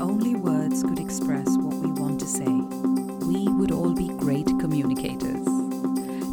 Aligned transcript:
only 0.00 0.34
words 0.34 0.82
could 0.82 0.98
express 0.98 1.56
what 1.56 1.74
we 1.74 1.88
want 1.90 2.20
to 2.20 2.26
say, 2.26 2.44
we 2.44 3.48
would 3.48 3.72
all 3.72 3.92
be 3.92 4.08
great 4.08 4.46
communicators. 4.60 5.44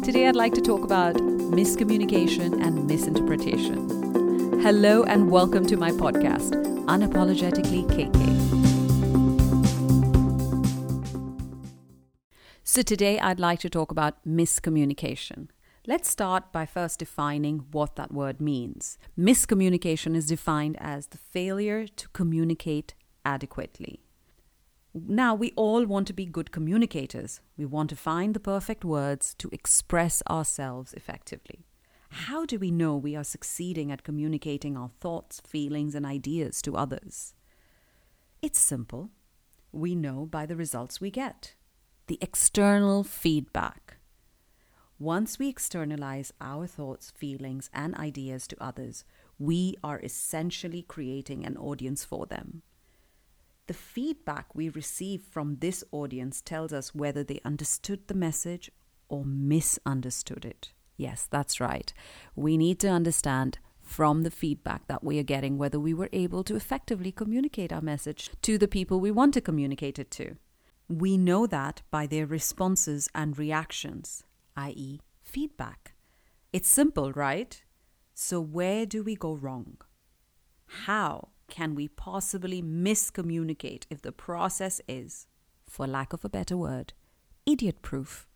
Today, 0.04 0.28
I'd 0.28 0.36
like 0.36 0.54
to 0.54 0.60
talk 0.60 0.84
about 0.84 1.16
miscommunication 1.16 2.64
and 2.64 2.86
misinterpretation. 2.86 4.60
Hello, 4.60 5.02
and 5.02 5.30
welcome 5.30 5.66
to 5.66 5.76
my 5.76 5.90
podcast, 5.90 6.52
Unapologetically 6.86 7.84
KK. 7.90 8.36
So, 12.62 12.82
today 12.82 13.18
I'd 13.18 13.40
like 13.40 13.58
to 13.60 13.70
talk 13.70 13.90
about 13.90 14.24
miscommunication. 14.26 15.48
Let's 15.88 16.10
start 16.10 16.52
by 16.52 16.66
first 16.66 16.98
defining 16.98 17.66
what 17.70 17.96
that 17.96 18.12
word 18.12 18.40
means. 18.40 18.98
Miscommunication 19.18 20.14
is 20.14 20.26
defined 20.26 20.76
as 20.80 21.08
the 21.08 21.18
failure 21.18 21.86
to 21.86 22.08
communicate 22.08 22.94
adequately. 23.26 24.00
Now, 24.94 25.34
we 25.34 25.52
all 25.56 25.84
want 25.84 26.06
to 26.06 26.14
be 26.14 26.24
good 26.24 26.50
communicators. 26.50 27.40
We 27.58 27.66
want 27.66 27.90
to 27.90 27.96
find 27.96 28.32
the 28.32 28.40
perfect 28.40 28.82
words 28.82 29.34
to 29.34 29.50
express 29.52 30.22
ourselves 30.30 30.94
effectively. 30.94 31.66
How 32.08 32.46
do 32.46 32.58
we 32.58 32.70
know 32.70 32.96
we 32.96 33.14
are 33.14 33.24
succeeding 33.24 33.92
at 33.92 34.04
communicating 34.04 34.74
our 34.74 34.88
thoughts, 34.88 35.42
feelings, 35.46 35.94
and 35.94 36.06
ideas 36.06 36.62
to 36.62 36.76
others? 36.76 37.34
It's 38.40 38.58
simple. 38.58 39.10
We 39.72 39.94
know 39.94 40.24
by 40.24 40.46
the 40.46 40.56
results 40.56 41.00
we 41.00 41.10
get. 41.10 41.56
The 42.06 42.18
external 42.22 43.04
feedback. 43.04 43.98
Once 44.98 45.38
we 45.38 45.48
externalize 45.48 46.32
our 46.40 46.66
thoughts, 46.66 47.10
feelings, 47.10 47.68
and 47.74 47.94
ideas 47.96 48.46
to 48.46 48.56
others, 48.62 49.04
we 49.38 49.74
are 49.84 50.00
essentially 50.00 50.80
creating 50.80 51.44
an 51.44 51.58
audience 51.58 52.02
for 52.02 52.24
them. 52.24 52.62
The 53.66 53.74
feedback 53.74 54.54
we 54.54 54.68
receive 54.68 55.22
from 55.22 55.56
this 55.56 55.82
audience 55.90 56.40
tells 56.40 56.72
us 56.72 56.94
whether 56.94 57.24
they 57.24 57.40
understood 57.44 58.06
the 58.06 58.14
message 58.14 58.70
or 59.08 59.24
misunderstood 59.24 60.44
it. 60.44 60.72
Yes, 60.96 61.26
that's 61.30 61.60
right. 61.60 61.92
We 62.34 62.56
need 62.56 62.78
to 62.80 62.88
understand 62.88 63.58
from 63.82 64.22
the 64.22 64.30
feedback 64.30 64.86
that 64.88 65.04
we 65.04 65.18
are 65.18 65.24
getting 65.24 65.58
whether 65.58 65.78
we 65.78 65.94
were 65.94 66.08
able 66.12 66.42
to 66.44 66.56
effectively 66.56 67.12
communicate 67.12 67.72
our 67.72 67.80
message 67.80 68.30
to 68.42 68.58
the 68.58 68.68
people 68.68 68.98
we 68.98 69.10
want 69.10 69.34
to 69.34 69.40
communicate 69.40 69.98
it 69.98 70.10
to. 70.12 70.36
We 70.88 71.16
know 71.16 71.46
that 71.46 71.82
by 71.90 72.06
their 72.06 72.26
responses 72.26 73.08
and 73.14 73.38
reactions 73.38 74.24
i.e., 74.56 75.00
feedback. 75.22 75.92
It's 76.52 76.68
simple, 76.68 77.12
right? 77.12 77.62
So, 78.14 78.40
where 78.40 78.86
do 78.86 79.02
we 79.02 79.14
go 79.14 79.34
wrong? 79.34 79.76
How 80.86 81.28
can 81.48 81.74
we 81.74 81.88
possibly 81.88 82.62
miscommunicate 82.62 83.84
if 83.90 84.02
the 84.02 84.12
process 84.12 84.80
is, 84.88 85.26
for 85.68 85.86
lack 85.86 86.12
of 86.12 86.24
a 86.24 86.28
better 86.28 86.56
word, 86.56 86.92
idiot 87.44 87.82
proof? 87.82 88.26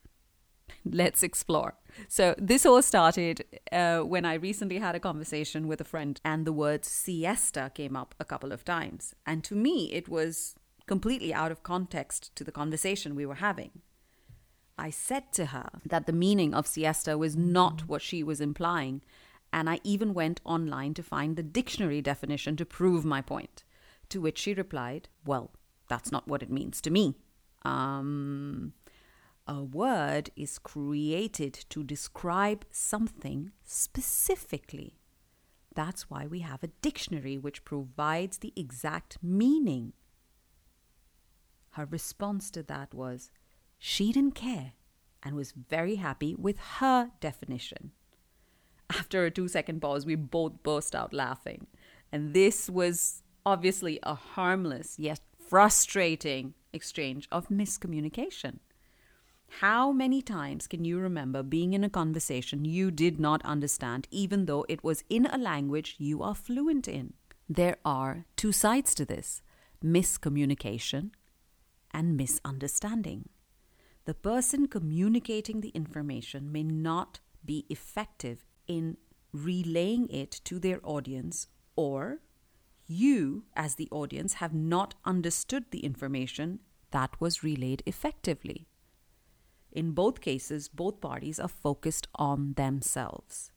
Let's 0.84 1.22
explore. 1.22 1.74
So, 2.08 2.34
this 2.38 2.64
all 2.64 2.82
started 2.82 3.44
uh, 3.72 4.00
when 4.00 4.24
I 4.24 4.34
recently 4.34 4.78
had 4.78 4.94
a 4.94 5.00
conversation 5.00 5.66
with 5.66 5.80
a 5.80 5.84
friend, 5.84 6.20
and 6.24 6.46
the 6.46 6.52
word 6.52 6.84
siesta 6.84 7.70
came 7.74 7.96
up 7.96 8.14
a 8.20 8.24
couple 8.24 8.52
of 8.52 8.64
times. 8.64 9.14
And 9.26 9.42
to 9.44 9.54
me, 9.54 9.92
it 9.92 10.08
was 10.08 10.54
completely 10.86 11.32
out 11.34 11.52
of 11.52 11.62
context 11.62 12.34
to 12.36 12.44
the 12.44 12.52
conversation 12.52 13.14
we 13.14 13.26
were 13.26 13.36
having. 13.36 13.70
I 14.78 14.90
said 14.90 15.32
to 15.32 15.46
her 15.46 15.68
that 15.84 16.06
the 16.06 16.12
meaning 16.12 16.54
of 16.54 16.66
siesta 16.66 17.18
was 17.18 17.36
not 17.36 17.86
what 17.86 18.02
she 18.02 18.22
was 18.22 18.40
implying, 18.40 19.02
and 19.52 19.68
I 19.68 19.80
even 19.84 20.14
went 20.14 20.40
online 20.44 20.94
to 20.94 21.02
find 21.02 21.36
the 21.36 21.42
dictionary 21.42 22.00
definition 22.00 22.56
to 22.56 22.64
prove 22.64 23.04
my 23.04 23.20
point. 23.20 23.64
To 24.10 24.20
which 24.20 24.38
she 24.38 24.54
replied, 24.54 25.08
Well, 25.24 25.50
that's 25.88 26.12
not 26.12 26.28
what 26.28 26.42
it 26.42 26.50
means 26.50 26.80
to 26.82 26.90
me. 26.90 27.16
Um, 27.62 28.72
a 29.46 29.62
word 29.62 30.30
is 30.36 30.58
created 30.58 31.54
to 31.70 31.82
describe 31.82 32.64
something 32.70 33.50
specifically. 33.64 34.96
That's 35.74 36.10
why 36.10 36.26
we 36.26 36.40
have 36.40 36.62
a 36.62 36.72
dictionary 36.82 37.38
which 37.38 37.64
provides 37.64 38.38
the 38.38 38.52
exact 38.56 39.18
meaning. 39.22 39.92
Her 41.70 41.86
response 41.86 42.50
to 42.52 42.62
that 42.64 42.92
was, 42.92 43.30
she 43.78 44.12
didn't 44.12 44.34
care 44.34 44.72
and 45.22 45.34
was 45.34 45.52
very 45.52 45.96
happy 45.96 46.34
with 46.34 46.58
her 46.78 47.10
definition. 47.20 47.92
After 48.90 49.24
a 49.24 49.30
two 49.30 49.48
second 49.48 49.80
pause, 49.80 50.04
we 50.04 50.16
both 50.16 50.62
burst 50.62 50.94
out 50.94 51.14
laughing. 51.14 51.68
And 52.10 52.34
this 52.34 52.68
was 52.68 53.22
obviously 53.46 54.00
a 54.02 54.14
harmless 54.14 54.98
yet 54.98 55.20
frustrating 55.48 56.54
exchange 56.72 57.28
of 57.30 57.48
miscommunication. 57.48 58.58
How 59.60 59.90
many 59.90 60.22
times 60.22 60.66
can 60.66 60.84
you 60.84 60.98
remember 60.98 61.42
being 61.42 61.72
in 61.72 61.82
a 61.82 61.90
conversation 61.90 62.64
you 62.64 62.90
did 62.90 63.18
not 63.18 63.44
understand, 63.44 64.06
even 64.10 64.46
though 64.46 64.64
it 64.68 64.84
was 64.84 65.02
in 65.08 65.26
a 65.26 65.38
language 65.38 65.96
you 65.98 66.22
are 66.22 66.34
fluent 66.34 66.86
in? 66.86 67.14
There 67.48 67.76
are 67.84 68.26
two 68.36 68.52
sides 68.52 68.94
to 68.94 69.04
this 69.04 69.42
miscommunication 69.84 71.10
and 71.92 72.16
misunderstanding. 72.16 73.28
The 74.04 74.14
person 74.14 74.68
communicating 74.68 75.60
the 75.60 75.70
information 75.70 76.52
may 76.52 76.62
not 76.62 77.20
be 77.44 77.66
effective 77.68 78.44
in 78.70 78.96
relaying 79.32 80.08
it 80.10 80.30
to 80.44 80.60
their 80.60 80.80
audience, 80.84 81.48
or 81.74 82.20
you, 82.86 83.44
as 83.56 83.74
the 83.74 83.88
audience, 83.90 84.34
have 84.34 84.54
not 84.54 84.94
understood 85.04 85.64
the 85.70 85.80
information 85.80 86.60
that 86.92 87.20
was 87.20 87.42
relayed 87.42 87.82
effectively. 87.84 88.68
In 89.72 89.90
both 89.90 90.20
cases, 90.20 90.68
both 90.68 91.00
parties 91.00 91.40
are 91.40 91.48
focused 91.48 92.06
on 92.14 92.54
themselves. 92.54 93.50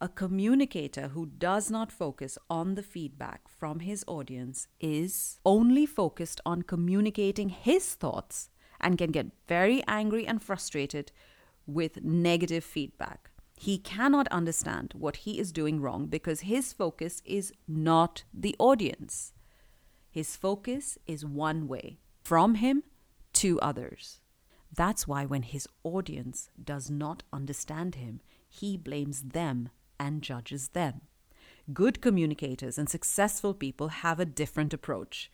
A 0.00 0.08
communicator 0.08 1.08
who 1.08 1.26
does 1.26 1.70
not 1.70 1.92
focus 1.92 2.38
on 2.48 2.74
the 2.76 2.82
feedback 2.82 3.48
from 3.48 3.80
his 3.80 4.04
audience 4.06 4.68
is 4.80 5.38
only 5.44 5.84
focused 5.84 6.40
on 6.46 6.62
communicating 6.62 7.50
his 7.50 7.94
thoughts 7.94 8.48
and 8.80 8.96
can 8.96 9.10
get 9.10 9.32
very 9.48 9.82
angry 9.86 10.26
and 10.26 10.42
frustrated 10.42 11.12
with 11.66 12.02
negative 12.02 12.64
feedback. 12.64 13.30
He 13.56 13.78
cannot 13.78 14.28
understand 14.28 14.92
what 14.96 15.16
he 15.16 15.38
is 15.38 15.50
doing 15.50 15.80
wrong 15.80 16.06
because 16.06 16.40
his 16.40 16.72
focus 16.72 17.22
is 17.24 17.52
not 17.66 18.24
the 18.32 18.54
audience. 18.58 19.32
His 20.10 20.36
focus 20.36 20.98
is 21.06 21.24
one 21.24 21.66
way 21.66 21.98
from 22.22 22.56
him 22.56 22.82
to 23.34 23.60
others. 23.60 24.20
That's 24.74 25.08
why 25.08 25.24
when 25.24 25.42
his 25.42 25.68
audience 25.84 26.50
does 26.62 26.90
not 26.90 27.22
understand 27.32 27.94
him, 27.94 28.20
he 28.48 28.76
blames 28.76 29.22
them 29.22 29.70
and 29.98 30.22
judges 30.22 30.68
them. 30.68 31.02
Good 31.72 32.00
communicators 32.00 32.78
and 32.78 32.88
successful 32.88 33.54
people 33.54 33.88
have 33.88 34.20
a 34.20 34.24
different 34.24 34.74
approach. 34.74 35.30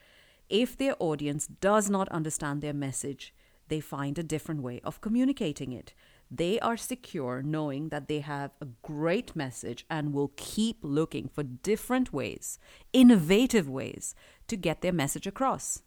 If 0.48 0.76
their 0.76 0.94
audience 0.98 1.46
does 1.46 1.90
not 1.90 2.08
understand 2.10 2.62
their 2.62 2.72
message, 2.72 3.34
they 3.68 3.80
find 3.80 4.18
a 4.18 4.22
different 4.22 4.62
way 4.62 4.80
of 4.84 5.00
communicating 5.00 5.72
it. 5.72 5.92
They 6.34 6.58
are 6.60 6.78
secure 6.78 7.42
knowing 7.42 7.90
that 7.90 8.08
they 8.08 8.20
have 8.20 8.52
a 8.58 8.68
great 8.80 9.36
message 9.36 9.84
and 9.90 10.14
will 10.14 10.32
keep 10.36 10.78
looking 10.80 11.28
for 11.28 11.42
different 11.42 12.10
ways, 12.10 12.58
innovative 12.94 13.68
ways, 13.68 14.14
to 14.48 14.56
get 14.56 14.80
their 14.80 14.94
message 14.94 15.26
across. 15.26 15.82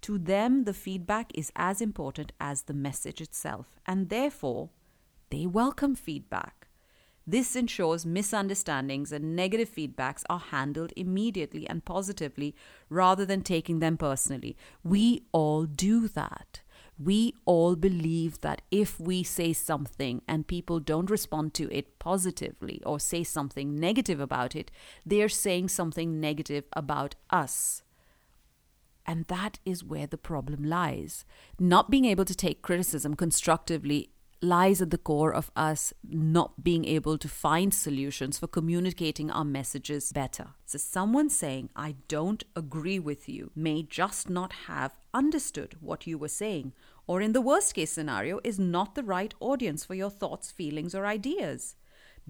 To 0.00 0.18
them, 0.18 0.64
the 0.64 0.74
feedback 0.74 1.30
is 1.38 1.52
as 1.54 1.80
important 1.80 2.32
as 2.40 2.62
the 2.62 2.74
message 2.74 3.20
itself, 3.20 3.78
and 3.86 4.08
therefore, 4.08 4.70
they 5.30 5.46
welcome 5.46 5.94
feedback. 5.94 6.66
This 7.24 7.54
ensures 7.54 8.04
misunderstandings 8.04 9.12
and 9.12 9.36
negative 9.36 9.72
feedbacks 9.72 10.24
are 10.28 10.40
handled 10.40 10.92
immediately 10.96 11.68
and 11.68 11.84
positively 11.84 12.56
rather 12.88 13.24
than 13.24 13.42
taking 13.42 13.78
them 13.78 13.96
personally. 13.96 14.56
We 14.82 15.26
all 15.30 15.64
do 15.64 16.08
that. 16.08 16.62
We 16.98 17.34
all 17.44 17.76
believe 17.76 18.40
that 18.40 18.62
if 18.70 18.98
we 18.98 19.22
say 19.22 19.52
something 19.52 20.22
and 20.26 20.46
people 20.46 20.80
don't 20.80 21.10
respond 21.10 21.52
to 21.54 21.70
it 21.70 21.98
positively 21.98 22.82
or 22.86 22.98
say 22.98 23.22
something 23.22 23.78
negative 23.78 24.18
about 24.18 24.56
it, 24.56 24.70
they're 25.04 25.28
saying 25.28 25.68
something 25.68 26.20
negative 26.20 26.64
about 26.72 27.14
us. 27.28 27.82
And 29.04 29.26
that 29.26 29.58
is 29.64 29.84
where 29.84 30.06
the 30.06 30.18
problem 30.18 30.64
lies. 30.64 31.24
Not 31.60 31.90
being 31.90 32.06
able 32.06 32.24
to 32.24 32.34
take 32.34 32.62
criticism 32.62 33.14
constructively 33.14 34.10
lies 34.42 34.82
at 34.82 34.90
the 34.90 34.98
core 34.98 35.32
of 35.32 35.50
us 35.56 35.92
not 36.08 36.62
being 36.62 36.84
able 36.84 37.18
to 37.18 37.28
find 37.28 37.72
solutions 37.72 38.38
for 38.38 38.46
communicating 38.46 39.30
our 39.30 39.44
messages 39.44 40.12
better. 40.12 40.48
So, 40.66 40.78
someone 40.78 41.30
saying, 41.30 41.70
I 41.74 41.96
don't 42.08 42.44
agree 42.54 42.98
with 42.98 43.28
you, 43.28 43.50
may 43.54 43.82
just 43.82 44.28
not 44.28 44.52
have 44.66 44.98
understood 45.14 45.76
what 45.80 46.06
you 46.06 46.18
were 46.18 46.28
saying, 46.28 46.72
or 47.06 47.20
in 47.20 47.32
the 47.32 47.40
worst 47.40 47.74
case 47.74 47.92
scenario, 47.92 48.40
is 48.44 48.58
not 48.58 48.94
the 48.94 49.02
right 49.02 49.32
audience 49.40 49.84
for 49.84 49.94
your 49.94 50.10
thoughts, 50.10 50.50
feelings, 50.50 50.94
or 50.94 51.06
ideas. 51.06 51.76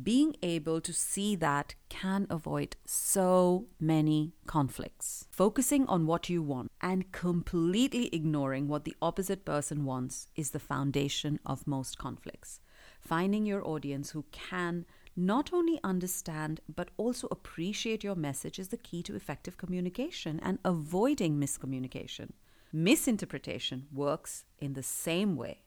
Being 0.03 0.37
able 0.43 0.83
to 0.83 0.93
see 0.93 1.37
that 1.37 1.75
can 1.89 2.27
avoid 2.29 2.77
so 2.85 3.67
many 3.81 4.35
conflicts. 4.47 5.27
Focusing 5.31 5.87
on 5.87 6.07
what 6.07 6.29
you 6.29 6.43
want 6.43 6.71
and 6.83 7.11
completely 7.13 8.15
ignoring 8.15 8.69
what 8.69 8.85
the 8.85 8.95
opposite 9.01 9.47
person 9.47 9.87
wants 9.87 10.29
is 10.37 10.51
the 10.51 10.59
foundation 10.59 11.41
of 11.47 11.67
most 11.67 11.97
conflicts. 11.97 12.61
Finding 13.01 13.47
your 13.47 13.67
audience 13.67 14.11
who 14.11 14.27
can 14.33 14.85
not 15.17 15.51
only 15.51 15.81
understand 15.83 16.61
but 16.75 16.91
also 16.99 17.27
appreciate 17.31 18.05
your 18.05 18.15
message 18.15 18.59
is 18.59 18.69
the 18.69 18.77
key 18.77 19.03
to 19.03 19.17
effective 19.17 19.57
communication 19.57 20.39
and 20.43 20.59
avoiding 20.63 21.41
miscommunication. 21.41 22.33
Misinterpretation 22.71 23.87
works 23.91 24.45
in 24.59 24.75
the 24.75 24.83
same 24.83 25.37
way. 25.37 25.63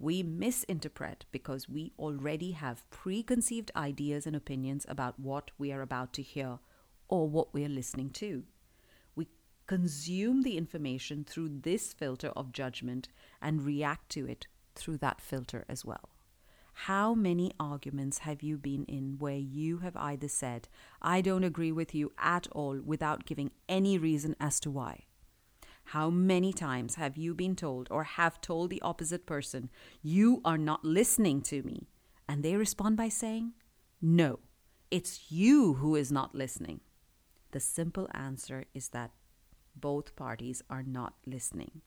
We 0.00 0.22
misinterpret 0.22 1.24
because 1.32 1.68
we 1.68 1.92
already 1.98 2.52
have 2.52 2.88
preconceived 2.90 3.72
ideas 3.74 4.26
and 4.26 4.36
opinions 4.36 4.86
about 4.88 5.18
what 5.18 5.50
we 5.58 5.72
are 5.72 5.82
about 5.82 6.12
to 6.14 6.22
hear 6.22 6.60
or 7.08 7.28
what 7.28 7.52
we 7.52 7.64
are 7.64 7.68
listening 7.68 8.10
to. 8.10 8.44
We 9.16 9.26
consume 9.66 10.42
the 10.42 10.56
information 10.56 11.24
through 11.24 11.60
this 11.62 11.92
filter 11.92 12.28
of 12.28 12.52
judgment 12.52 13.08
and 13.42 13.64
react 13.64 14.08
to 14.10 14.24
it 14.26 14.46
through 14.76 14.98
that 14.98 15.20
filter 15.20 15.64
as 15.68 15.84
well. 15.84 16.10
How 16.82 17.12
many 17.12 17.50
arguments 17.58 18.18
have 18.18 18.40
you 18.40 18.56
been 18.56 18.84
in 18.84 19.16
where 19.18 19.36
you 19.36 19.78
have 19.78 19.96
either 19.96 20.28
said, 20.28 20.68
I 21.02 21.20
don't 21.20 21.42
agree 21.42 21.72
with 21.72 21.92
you 21.92 22.12
at 22.18 22.46
all, 22.52 22.78
without 22.84 23.26
giving 23.26 23.50
any 23.68 23.98
reason 23.98 24.36
as 24.38 24.60
to 24.60 24.70
why? 24.70 25.06
How 25.92 26.10
many 26.10 26.52
times 26.52 26.96
have 26.96 27.16
you 27.16 27.34
been 27.34 27.56
told 27.56 27.88
or 27.90 28.04
have 28.04 28.42
told 28.42 28.68
the 28.68 28.82
opposite 28.82 29.24
person, 29.24 29.70
You 30.02 30.42
are 30.44 30.58
not 30.58 30.84
listening 30.84 31.40
to 31.42 31.62
me? 31.62 31.88
And 32.28 32.42
they 32.42 32.56
respond 32.56 32.98
by 32.98 33.08
saying, 33.08 33.54
No, 34.02 34.40
it's 34.90 35.32
you 35.32 35.74
who 35.74 35.96
is 35.96 36.12
not 36.12 36.34
listening. 36.34 36.80
The 37.52 37.60
simple 37.60 38.06
answer 38.12 38.66
is 38.74 38.90
that 38.90 39.12
both 39.74 40.14
parties 40.14 40.62
are 40.68 40.82
not 40.82 41.14
listening. 41.24 41.80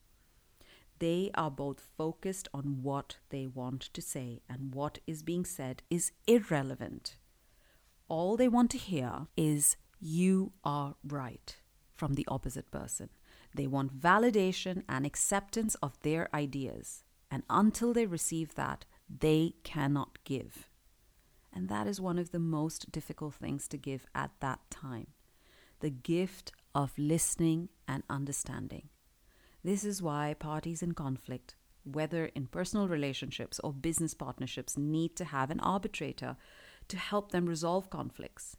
They 0.97 1.29
are 1.35 1.51
both 1.51 1.79
focused 1.95 2.47
on 2.55 2.81
what 2.81 3.17
they 3.29 3.45
want 3.45 3.81
to 3.81 4.01
say, 4.01 4.41
and 4.49 4.73
what 4.73 4.97
is 5.05 5.21
being 5.21 5.45
said 5.45 5.83
is 5.91 6.11
irrelevant. 6.25 7.17
All 8.07 8.35
they 8.35 8.47
want 8.47 8.71
to 8.71 8.79
hear 8.79 9.27
is, 9.37 9.77
You 9.99 10.53
are 10.63 10.95
right, 11.03 11.55
from 12.01 12.15
the 12.15 12.27
opposite 12.29 12.71
person. 12.71 13.09
They 13.53 13.67
want 13.67 13.99
validation 13.99 14.81
and 14.89 15.05
acceptance 15.05 15.75
of 15.83 15.99
their 16.01 16.27
ideas. 16.33 17.03
And 17.29 17.43
until 17.47 17.93
they 17.93 18.07
receive 18.07 18.55
that, 18.55 18.85
they 19.07 19.53
cannot 19.63 20.17
give. 20.23 20.67
And 21.53 21.69
that 21.69 21.85
is 21.85 22.01
one 22.01 22.17
of 22.17 22.31
the 22.31 22.39
most 22.39 22.91
difficult 22.91 23.35
things 23.35 23.67
to 23.67 23.77
give 23.77 24.07
at 24.15 24.31
that 24.39 24.61
time 24.71 25.09
the 25.79 25.91
gift 25.91 26.51
of 26.73 26.97
listening 26.97 27.69
and 27.87 28.01
understanding. 28.09 28.89
This 29.63 29.83
is 29.85 30.01
why 30.01 30.33
parties 30.33 30.81
in 30.81 30.93
conflict, 30.93 31.53
whether 31.83 32.25
in 32.25 32.47
personal 32.47 32.87
relationships 32.87 33.59
or 33.63 33.73
business 33.73 34.15
partnerships, 34.15 34.75
need 34.75 35.15
to 35.17 35.25
have 35.25 35.51
an 35.51 35.59
arbitrator 35.59 36.35
to 36.87 36.97
help 36.97 37.31
them 37.31 37.45
resolve 37.45 37.91
conflicts. 37.91 38.57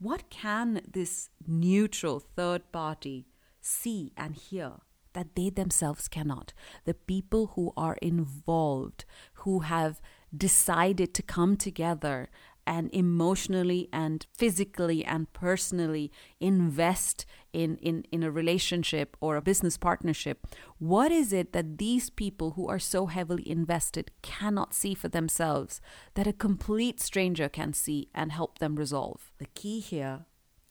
What 0.00 0.30
can 0.30 0.80
this 0.90 1.28
neutral 1.46 2.20
third 2.20 2.72
party 2.72 3.26
see 3.60 4.12
and 4.16 4.34
hear 4.34 4.80
that 5.12 5.36
they 5.36 5.50
themselves 5.50 6.08
cannot? 6.08 6.54
The 6.86 6.94
people 6.94 7.48
who 7.48 7.74
are 7.76 7.98
involved, 8.00 9.04
who 9.44 9.60
have 9.60 10.00
decided 10.34 11.12
to 11.12 11.22
come 11.22 11.54
together 11.54 12.30
and 12.70 12.88
emotionally 12.94 13.88
and 13.92 14.24
physically 14.32 15.04
and 15.04 15.32
personally 15.32 16.12
invest 16.38 17.26
in, 17.52 17.76
in, 17.78 18.04
in 18.12 18.22
a 18.22 18.30
relationship 18.30 19.16
or 19.20 19.34
a 19.34 19.42
business 19.42 19.76
partnership, 19.76 20.46
what 20.78 21.10
is 21.10 21.32
it 21.32 21.52
that 21.52 21.78
these 21.78 22.10
people 22.10 22.52
who 22.52 22.68
are 22.68 22.78
so 22.78 23.06
heavily 23.06 23.50
invested 23.50 24.12
cannot 24.22 24.72
see 24.72 24.94
for 24.94 25.08
themselves 25.08 25.80
that 26.14 26.28
a 26.28 26.32
complete 26.32 27.00
stranger 27.00 27.48
can 27.48 27.72
see 27.72 28.08
and 28.14 28.30
help 28.30 28.60
them 28.60 28.76
resolve? 28.76 29.32
The 29.38 29.46
key 29.46 29.80
here 29.80 30.26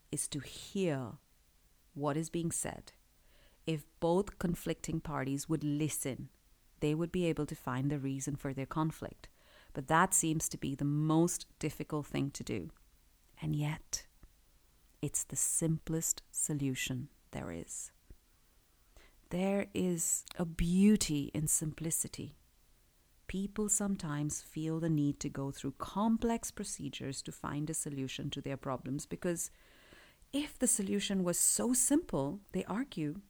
is 0.09 0.29
to 0.29 0.39
hear 0.39 1.17
what 1.93 2.15
is 2.15 2.29
being 2.29 2.51
said. 2.51 2.93
If 3.67 3.83
both 3.99 4.39
conflicting 4.39 5.01
parties 5.01 5.49
would 5.49 5.65
listen, 5.65 6.29
they 6.79 6.95
would 6.95 7.11
be 7.11 7.25
able 7.25 7.45
to 7.47 7.55
find 7.55 7.91
the 7.91 7.99
reason 7.99 8.37
for 8.37 8.53
their 8.53 8.65
conflict. 8.65 9.27
But 9.79 9.87
that 9.87 10.13
seems 10.13 10.49
to 10.49 10.57
be 10.57 10.75
the 10.75 10.83
most 10.83 11.45
difficult 11.57 12.05
thing 12.05 12.31
to 12.31 12.43
do. 12.43 12.71
And 13.41 13.55
yet, 13.55 14.07
it's 15.01 15.23
the 15.23 15.37
simplest 15.37 16.21
solution 16.31 17.07
there 17.31 17.49
is. 17.49 17.89
There 19.29 19.67
is 19.73 20.25
a 20.37 20.43
beauty 20.43 21.31
in 21.33 21.47
simplicity. 21.47 22.35
People 23.27 23.69
sometimes 23.69 24.41
feel 24.41 24.81
the 24.81 24.89
need 24.89 25.17
to 25.21 25.29
go 25.29 25.49
through 25.49 25.75
complex 25.77 26.51
procedures 26.51 27.21
to 27.21 27.31
find 27.31 27.69
a 27.69 27.73
solution 27.73 28.29
to 28.31 28.41
their 28.41 28.57
problems 28.57 29.05
because 29.05 29.49
if 30.33 30.59
the 30.59 30.67
solution 30.67 31.23
was 31.23 31.39
so 31.39 31.71
simple, 31.71 32.41
they 32.51 32.65
argue, 32.65 33.21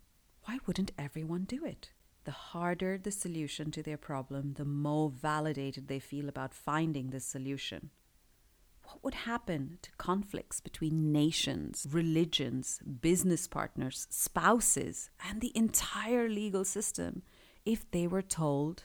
why 0.45 0.57
wouldn't 0.66 0.94
everyone 0.98 1.44
do 1.44 1.63
it? 1.63 1.92
The 2.25 2.31
harder 2.31 2.98
the 2.98 3.12
solution 3.12 3.71
to 3.71 3.83
their 3.83 3.98
problem, 3.98 4.54
the 4.54 4.66
more 4.66 5.10
validated 5.10 5.88
they 5.88 6.00
feel 6.00 6.30
about 6.30 6.54
finding 6.54 7.10
the 7.10 7.19
solution. 7.19 7.89
What 8.83 9.04
would 9.04 9.13
happen 9.13 9.77
to 9.83 9.92
conflicts 9.98 10.60
between 10.60 11.12
nations, 11.12 11.86
religions, 11.89 12.80
business 13.01 13.48
partners, 13.48 14.07
spouses, 14.10 15.12
and 15.27 15.42
the 15.42 15.56
entire 15.56 16.27
legal 16.27 16.66
system 16.66 17.21
if 17.66 17.89
they 17.92 18.07
were 18.07 18.24
told 18.24 18.83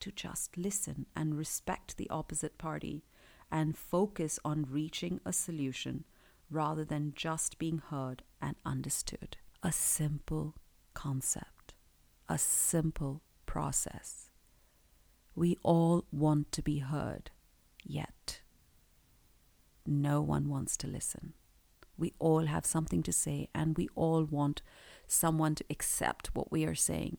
to 0.00 0.12
just 0.12 0.58
listen 0.58 1.06
and 1.16 1.38
respect 1.38 1.96
the 1.96 2.10
opposite 2.10 2.58
party 2.58 3.04
and 3.50 3.76
focus 3.76 4.38
on 4.44 4.66
reaching 4.70 5.20
a 5.24 5.32
solution 5.32 6.04
rather 6.50 6.84
than 6.84 7.12
just 7.14 7.58
being 7.58 7.78
heard 7.78 8.22
and 8.42 8.56
understood? 8.66 9.38
A 9.62 9.72
simple 9.72 10.54
concept 10.92 11.59
a 12.30 12.38
simple 12.38 13.22
process. 13.44 14.30
We 15.34 15.58
all 15.64 16.04
want 16.12 16.52
to 16.52 16.62
be 16.62 16.78
heard, 16.78 17.32
yet 17.84 18.40
no 19.84 20.22
one 20.22 20.48
wants 20.48 20.76
to 20.78 20.86
listen. 20.86 21.34
We 21.98 22.14
all 22.20 22.46
have 22.46 22.64
something 22.64 23.02
to 23.02 23.12
say, 23.12 23.48
and 23.52 23.76
we 23.76 23.88
all 23.96 24.22
want 24.24 24.62
someone 25.08 25.56
to 25.56 25.64
accept 25.68 26.30
what 26.32 26.52
we 26.52 26.64
are 26.64 26.74
saying, 26.74 27.18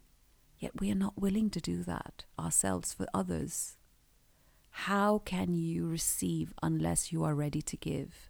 yet 0.57 0.79
we 0.79 0.89
are 0.89 0.95
not 0.95 1.19
willing 1.21 1.49
to 1.49 1.59
do 1.59 1.83
that 1.83 2.23
ourselves 2.39 2.93
for 2.93 3.05
others. 3.13 3.75
How 4.69 5.19
can 5.19 5.55
you 5.55 5.87
receive 5.87 6.53
unless 6.63 7.11
you 7.11 7.25
are 7.25 7.35
ready 7.35 7.61
to 7.63 7.75
give? 7.75 8.29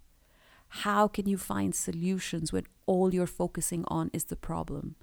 How 0.70 1.08
can 1.08 1.30
you 1.30 1.38
find 1.38 1.76
solutions 1.76 2.52
when 2.52 2.66
all 2.88 3.14
you're 3.14 3.28
focusing 3.28 3.86
on 3.88 4.10
is 4.14 4.26
the 4.26 4.36
problem? 4.36 4.96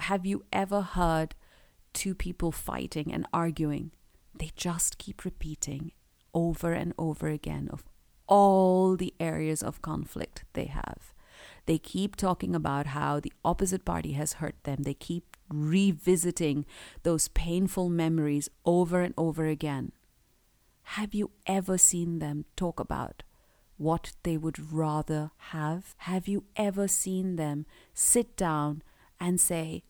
Have 0.00 0.24
you 0.24 0.44
ever 0.52 0.82
heard 0.82 1.34
two 1.92 2.14
people 2.14 2.52
fighting 2.52 3.12
and 3.12 3.26
arguing? 3.32 3.90
They 4.34 4.50
just 4.56 4.98
keep 4.98 5.24
repeating 5.24 5.92
over 6.32 6.72
and 6.72 6.92
over 6.98 7.28
again 7.28 7.68
of 7.72 7.84
all 8.26 8.96
the 8.96 9.14
areas 9.20 9.62
of 9.62 9.82
conflict 9.82 10.44
they 10.54 10.66
have. 10.66 11.12
They 11.66 11.78
keep 11.78 12.16
talking 12.16 12.54
about 12.54 12.88
how 12.88 13.20
the 13.20 13.32
opposite 13.44 13.84
party 13.84 14.12
has 14.12 14.34
hurt 14.34 14.56
them. 14.64 14.82
They 14.82 14.94
keep 14.94 15.36
revisiting 15.48 16.64
those 17.02 17.28
painful 17.28 17.88
memories 17.88 18.48
over 18.64 19.02
and 19.02 19.14
over 19.16 19.46
again. 19.46 19.92
Have 20.98 21.14
you 21.14 21.30
ever 21.46 21.78
seen 21.78 22.18
them 22.18 22.44
talk 22.56 22.80
about 22.80 23.22
what 23.76 24.12
they 24.22 24.36
would 24.36 24.72
rather 24.72 25.30
have? 25.36 25.94
Have 25.98 26.28
you 26.28 26.44
ever 26.56 26.86
seen 26.88 27.36
them 27.36 27.66
sit 27.92 28.36
down 28.36 28.82
and 29.24 29.40
say, 29.40 29.82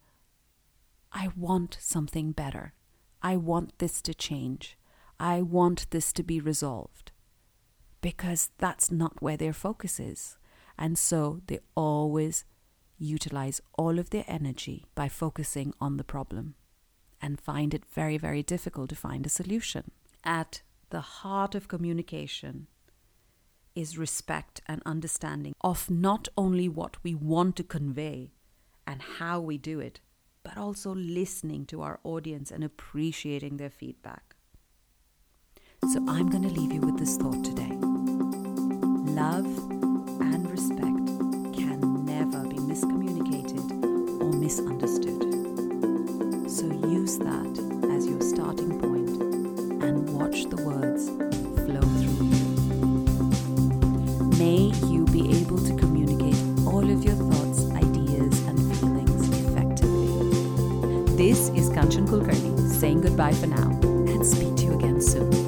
I 1.10 1.28
want 1.36 1.76
something 1.80 2.30
better. 2.30 2.72
I 3.20 3.36
want 3.36 3.76
this 3.80 4.00
to 4.02 4.14
change. 4.14 4.78
I 5.18 5.42
want 5.42 5.90
this 5.90 6.12
to 6.12 6.22
be 6.22 6.38
resolved. 6.38 7.10
Because 8.00 8.50
that's 8.58 8.92
not 8.92 9.20
where 9.20 9.36
their 9.36 9.52
focus 9.52 9.98
is. 9.98 10.38
And 10.78 10.96
so 10.96 11.40
they 11.48 11.58
always 11.74 12.44
utilize 12.96 13.60
all 13.76 13.98
of 13.98 14.10
their 14.10 14.24
energy 14.28 14.86
by 14.94 15.08
focusing 15.08 15.74
on 15.80 15.96
the 15.96 16.04
problem 16.04 16.54
and 17.20 17.40
find 17.40 17.74
it 17.74 17.84
very, 17.92 18.16
very 18.16 18.44
difficult 18.44 18.90
to 18.90 18.96
find 18.96 19.26
a 19.26 19.36
solution. 19.40 19.90
At 20.22 20.62
the 20.90 21.00
heart 21.00 21.56
of 21.56 21.66
communication 21.66 22.68
is 23.74 23.98
respect 23.98 24.60
and 24.68 24.80
understanding 24.86 25.54
of 25.60 25.90
not 25.90 26.28
only 26.38 26.68
what 26.68 26.98
we 27.02 27.16
want 27.16 27.56
to 27.56 27.64
convey, 27.64 28.30
and 28.86 29.02
how 29.02 29.40
we 29.40 29.58
do 29.58 29.80
it, 29.80 30.00
but 30.42 30.56
also 30.56 30.94
listening 30.94 31.64
to 31.66 31.82
our 31.82 32.00
audience 32.04 32.50
and 32.50 32.62
appreciating 32.62 33.56
their 33.56 33.70
feedback. 33.70 34.36
So 35.92 36.02
I'm 36.08 36.28
going 36.30 36.42
to 36.42 36.48
leave 36.48 36.72
you 36.72 36.80
with 36.80 36.98
this 36.98 37.16
thought 37.16 37.44
today. 37.44 37.70
Love 39.12 39.46
and 40.20 40.50
respect 40.50 40.96
can 41.54 42.04
never 42.04 42.46
be 42.46 42.56
miscommunicated 42.56 43.70
or 44.22 44.32
misunderstood. 44.32 45.22
So 46.50 46.66
use 46.88 47.18
that 47.18 47.58
as 47.92 48.06
your 48.06 48.22
starting 48.22 48.78
point 48.80 49.10
and 49.82 50.08
watch 50.18 50.44
the 50.46 50.62
words 50.64 51.10
flow 51.64 51.80
through 51.80 52.26
you. 52.32 52.44
May 54.38 54.72
Kulkarni 62.06 62.70
saying 62.70 63.00
goodbye 63.02 63.32
for 63.32 63.46
now 63.46 63.70
and 63.82 64.26
speak 64.26 64.56
to 64.56 64.64
you 64.64 64.74
again 64.74 65.00
soon. 65.00 65.43